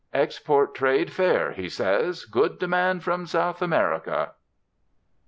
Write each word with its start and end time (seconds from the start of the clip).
"Export 0.15 0.73
trade 0.73 1.11
fair," 1.13 1.51
he 1.51 1.69
says; 1.69 2.25
"good 2.25 2.57
demand 2.57 3.03
from 3.03 3.27
South 3.27 3.61
America." 3.61 4.31